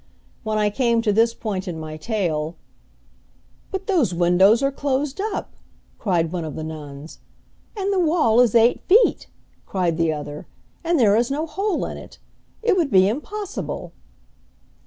[0.41, 2.55] When I came to this point in my tale,
[3.69, 5.53] "But those windows are closed up!"
[5.99, 7.19] cried one of the nuns.
[7.77, 9.27] "And the wall is eight feet!"
[9.67, 10.47] cried the other,
[10.83, 12.17] "and there is no hole in it!
[12.63, 13.91] It would be impossible!"